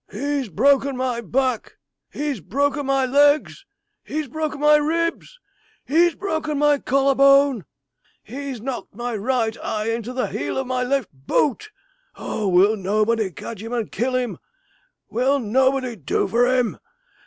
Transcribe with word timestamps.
'He's 0.09 0.49
broken 0.49 0.97
my 0.97 1.21
back 1.21 1.77
he's 2.11 2.39
broken 2.39 2.87
my 2.87 3.05
legs 3.05 3.67
he's 4.03 4.27
broken 4.27 4.59
my 4.59 4.77
ribs 4.77 5.39
he's 5.85 6.15
broken 6.15 6.57
my 6.57 6.79
collar 6.79 7.13
bone 7.13 7.65
he's 8.23 8.59
knocked 8.59 8.95
my 8.95 9.15
right 9.15 9.55
eye 9.61 9.91
into 9.91 10.11
the 10.11 10.25
heel 10.25 10.57
of 10.57 10.65
my 10.65 10.81
left 10.81 11.09
boot. 11.13 11.69
Oh! 12.15 12.47
will 12.47 12.75
nobody 12.77 13.29
catch 13.29 13.61
him 13.61 13.73
and 13.73 13.91
kill 13.91 14.15
him? 14.15 14.39
Will 15.11 15.37
nobody 15.37 15.95
do 15.95 16.27
for 16.27 16.47
him? 16.47 16.79